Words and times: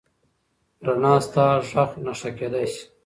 رڼا 0.85 1.13
ستا 1.25 1.45
د 1.59 1.63
غږ 1.69 1.89
نښه 2.05 2.29
کېدی 2.37 2.65
شي. 2.73 2.83